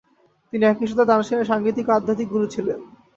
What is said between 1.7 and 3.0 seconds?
ও আধ্যাত্মীক গুরু ছিলেন।